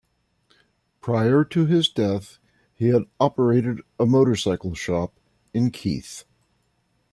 [0.99, 2.39] Prior to his death
[2.73, 5.13] he had operated a motorcycle shop
[5.53, 6.23] in Keith.